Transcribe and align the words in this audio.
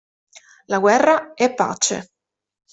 La 0.65 0.79
guerra 0.79 1.35
è 1.35 1.53
pace. 1.53 2.09